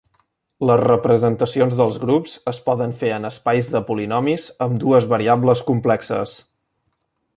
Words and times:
Les 0.67 0.79
representacions 0.83 1.75
dels 1.81 1.99
grups 2.05 2.33
es 2.51 2.61
poden 2.69 2.95
fer 3.03 3.11
en 3.19 3.29
espais 3.31 3.69
de 3.75 3.83
polinomis 3.91 4.47
amb 4.67 4.83
dues 4.85 5.09
variables 5.13 5.63
complexes. 5.69 6.35